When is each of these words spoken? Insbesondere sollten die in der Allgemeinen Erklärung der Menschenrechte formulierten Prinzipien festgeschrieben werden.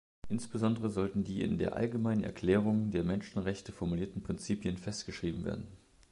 Insbesondere 0.29 0.89
sollten 0.89 1.23
die 1.23 1.43
in 1.43 1.59
der 1.59 1.75
Allgemeinen 1.75 2.23
Erklärung 2.23 2.89
der 2.89 3.03
Menschenrechte 3.03 3.71
formulierten 3.71 4.23
Prinzipien 4.23 4.79
festgeschrieben 4.79 5.45
werden. 5.45 5.67